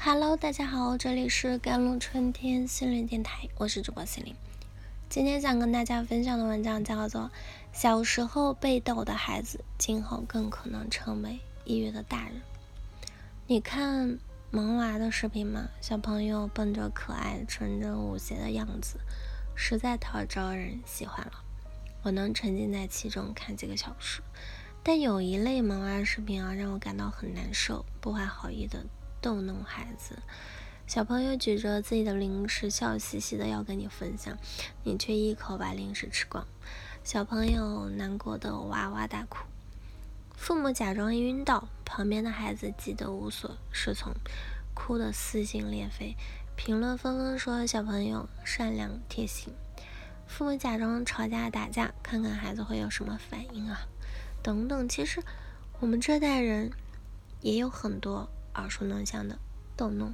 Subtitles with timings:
[0.00, 4.32] Hello，大家好，这里是甘露春天心灵电台，我是主播心灵。
[5.08, 7.22] 今天想跟大家分享的文章叫做
[7.72, 12.36] 《小时候被逗的孩子，今后更可能成为抑郁的大人》。
[13.48, 14.20] 你看
[14.52, 15.68] 萌娃的视频吗？
[15.80, 19.00] 小朋友笨拙可爱、纯真无邪的样子，
[19.56, 21.32] 实在太招人喜欢了。
[22.04, 24.22] 我能沉浸在其中看几个小时。
[24.84, 28.86] 但有一类萌娃视频啊，让我感到很难受，不怀好意的。
[29.20, 30.18] 逗弄孩子，
[30.86, 34.38] 小朋友举着自己的零食，笑嘻嘻的要跟你分享，
[34.84, 36.46] 你却一口把零食吃光。
[37.04, 39.44] 小朋友难过的哇哇大哭，
[40.36, 44.12] 父母假装晕倒，旁边的孩子急得无所适从，
[44.74, 46.16] 哭得撕心裂肺。
[46.56, 49.52] 评论纷纷说小朋友善良贴心。
[50.26, 53.86] 父母假装吵架打架，看看孩子会有什么反应啊？
[54.42, 55.22] 等等，其实
[55.80, 56.70] 我们这代人
[57.40, 58.28] 也有很多。
[58.58, 59.38] 耳熟能详的
[59.76, 60.12] 逗弄，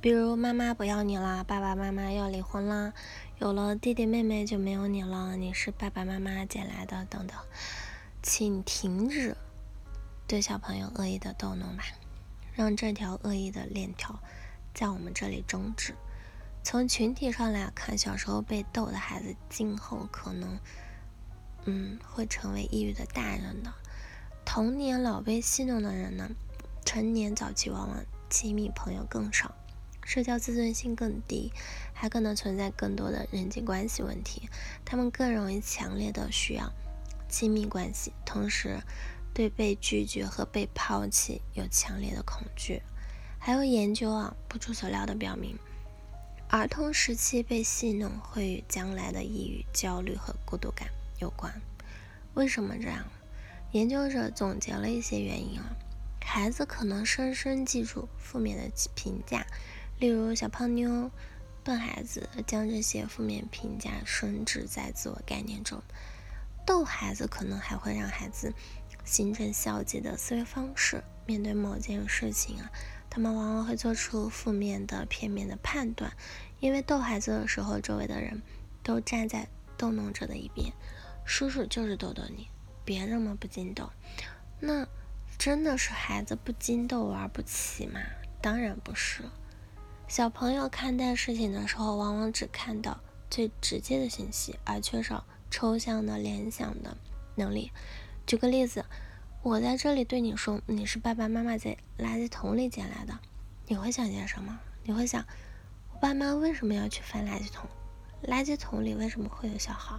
[0.00, 2.92] 比如妈妈不要你啦，爸爸妈妈要离婚啦，
[3.40, 7.36] 有了弟弟妹妹就没有你了，你是爸爸妈妈捡来的等等，
[8.22, 9.36] 请停止
[10.28, 11.82] 对小朋友恶意的逗弄吧，
[12.54, 14.18] 让这条恶意的链条
[14.72, 15.94] 在我们这里终止。
[16.62, 20.58] 从群体上来看，小时候被逗的孩子，今后可能
[21.64, 23.72] 嗯会成为抑郁的大人的。
[24.44, 26.30] 童年老被戏弄的人呢？
[26.88, 29.54] 成年早期往往亲密朋友更少，
[30.06, 31.52] 社交自尊心更低，
[31.92, 34.48] 还可能存在更多的人际关系问题。
[34.86, 36.72] 他们更容易强烈的需要
[37.28, 38.80] 亲密关系，同时
[39.34, 42.80] 对被拒绝和被抛弃有强烈的恐惧。
[43.38, 45.58] 还有研究啊，不出所料的表明，
[46.48, 50.88] 儿童时期被戏弄会与将来的抑郁、焦虑和孤独感
[51.20, 51.52] 有关。
[52.32, 53.04] 为什么这样？
[53.72, 55.76] 研究者总结了一些原因啊。
[56.30, 59.46] 孩子可能深深记住负面的评价，
[59.98, 61.10] 例如小胖妞、
[61.64, 65.82] 笨孩子，将这些负面评价深植在自我概念中。
[66.66, 68.52] 逗孩子可能还会让孩子
[69.06, 72.70] 形成消极的思维方式，面对某件事情啊，
[73.08, 76.12] 他们往往会做出负面的、片面的判断，
[76.60, 78.42] 因为逗孩子的时候，周围的人
[78.82, 79.48] 都站在
[79.78, 80.70] 逗弄者的一边，
[81.24, 82.48] 叔叔就是逗逗你，
[82.84, 83.90] 别这么不经逗。
[84.60, 84.86] 那。
[85.38, 88.00] 真的是孩子不经逗玩不起吗？
[88.42, 89.22] 当然不是。
[90.08, 92.98] 小朋友看待事情的时候，往往只看到
[93.30, 96.96] 最直接的信息，而缺少抽象的联想的
[97.36, 97.70] 能力。
[98.26, 98.84] 举个例子，
[99.42, 103.16] 我在这里对你说你是爸爸妈妈在垃圾桶里捡来的，
[103.68, 104.58] 你会想些什么？
[104.82, 105.24] 你会想，
[105.92, 107.70] 我爸妈为什么要去翻垃圾桶？
[108.24, 109.94] 垃圾桶里为什么会有小孩？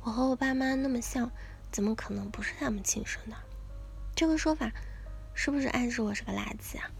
[0.00, 1.30] 我和我爸妈那么像，
[1.70, 3.36] 怎么可能不是他们亲生的？
[4.20, 4.70] 这个说法
[5.32, 6.90] 是不是暗示我是个垃圾啊？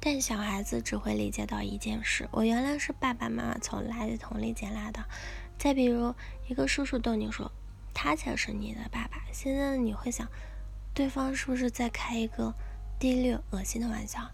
[0.00, 5.04] 但小孩子只会理解到一件事：我原来是爸爸妈妈从垃圾桶里捡来的。
[5.56, 6.12] 再比如，
[6.48, 7.48] 一个叔叔逗你说
[7.94, 10.26] 他才是你的爸爸，现在你会想，
[10.92, 12.52] 对方是不是在开一个
[12.98, 14.28] 低劣恶心的玩笑？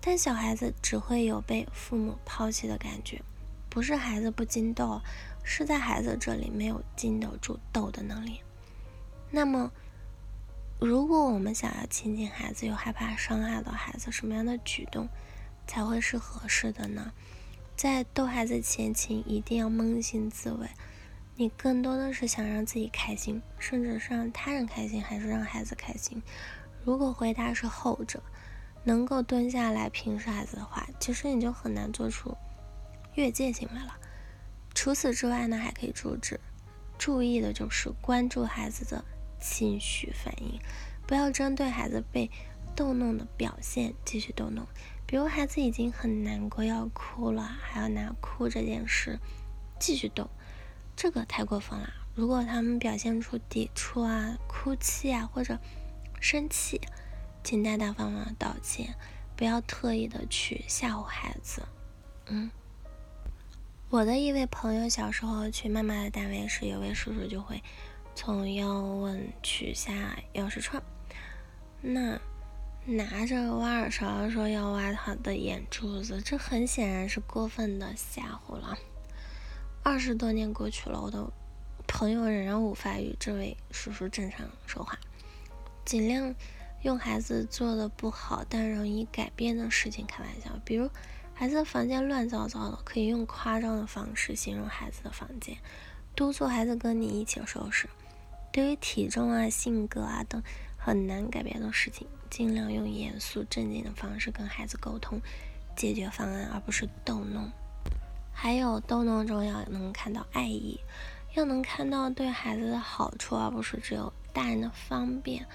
[0.00, 3.20] 但小孩子只会有被父母抛弃的感觉，
[3.68, 5.00] 不是孩子不禁逗，
[5.42, 8.40] 是在孩子这里没有经得住逗的能力。
[9.28, 9.72] 那么。
[10.80, 15.06] 如果我们想要亲近孩子，又害怕伤害到孩子，什么样的举动
[15.66, 17.12] 才会是合适的呢？
[17.76, 20.66] 在逗孩子前，请一定要扪心自问：
[21.36, 26.22] 你更多的是想让自己开心，甚至是让他人开心，还是让孩子开心？
[26.82, 28.22] 如果回答是后者，
[28.82, 32.34] 能够蹲下来平视孩子的话，其实你就很难做出
[33.16, 33.94] 越界行为了。
[34.74, 36.18] 除此之外呢，还可以注意
[36.96, 39.04] 注意的就是关注孩子的。
[39.40, 40.60] 情绪反应，
[41.06, 42.30] 不要针对孩子被
[42.76, 44.66] 逗弄的表现继续逗弄。
[45.06, 49.18] 比如孩子已经很难过要哭了，还要拿哭这件事
[49.80, 50.30] 继续逗，
[50.94, 51.92] 这个太过分了。
[52.14, 55.58] 如果他们表现出抵触啊、哭泣啊或者
[56.20, 56.80] 生气，
[57.42, 58.94] 请大大方方道歉，
[59.34, 61.62] 不要特意的去吓唬孩子。
[62.26, 62.50] 嗯，
[63.88, 67.60] 我的一位朋友小时候去妈妈的单位时，有位叔叔就会。
[68.14, 69.92] 从腰问取下
[70.34, 70.82] 钥匙串，
[71.80, 72.20] 那
[72.84, 78.76] 拿着挖耳勺说要挖他的眼珠子，这很显然是过分的吓唬了。
[79.82, 81.26] 二十多年过去了，我的
[81.86, 84.98] 朋友仍然无法与这位叔叔正常说话。
[85.84, 86.34] 尽量
[86.82, 90.90] 用孩子做的不好但容易改变的事情开玩笑，比如
[91.34, 95.56] 孩子的房间乱糟糟的，可以用夸张的方式形容孩子的房间，
[96.14, 97.88] 督促孩子跟你一起收拾。
[98.52, 100.42] 对于体重啊、性格啊等
[100.76, 105.20] 很难改变的事情，尽量用严肃正经的方式跟孩子沟通
[105.76, 107.50] 解决方案，而不是逗弄。
[108.32, 110.80] 还有逗弄中要能看到爱意，
[111.34, 115.46] 要能看到对孩子的好处，而不是只有大人的方便。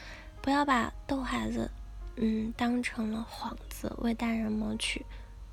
[0.42, 1.72] 不要把逗孩子，
[2.16, 5.06] 嗯，当成了幌子，为大人谋取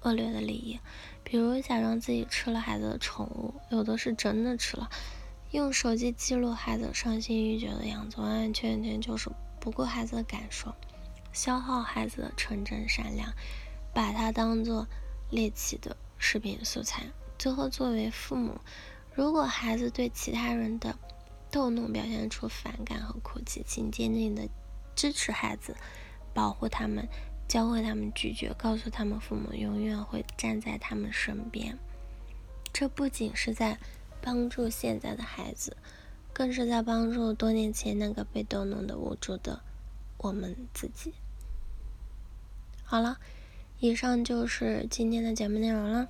[0.02, 0.78] 恶劣的利益。
[1.24, 4.90] 比如假装自己吃了孩子的宠物，有的是真的吃了。
[5.50, 10.74] 用手机记录孩子伤心欲绝的样子，完完全全就是不顾孩子的感受，
[11.32, 13.30] 消耗孩子的纯真善良，
[13.92, 14.86] 把它当做
[15.30, 17.04] 猎奇的视频素材。
[17.38, 18.60] 最后，作为父母，
[19.14, 20.96] 如果孩子对其他人的
[21.50, 24.48] 逗弄表现出反感和哭泣，请坚定的
[24.94, 25.76] 支持孩子，
[26.32, 27.06] 保护他们，
[27.52, 31.76] 教会他们拒绝，告诉他们父母永远会站在他们身边。
[32.72, 33.78] 这不仅是在
[34.22, 35.76] 帮助现在的孩子，
[36.32, 39.60] 更是在帮助多年前那个被逗弄的无助的
[40.16, 41.12] 我们自己。
[42.84, 43.18] 好了，
[43.80, 46.08] 以上就是今天的节目内容了。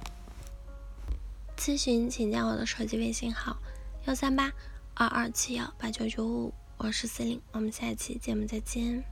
[1.57, 3.57] 咨询请加我的手机微信号：
[4.05, 4.53] 幺三八
[4.95, 9.12] 二二七幺八九九五，我是司令，我们下期节目再见。